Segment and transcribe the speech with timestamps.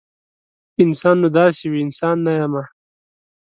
[0.83, 2.63] انسان نو داسې وي؟ انسان نه یمه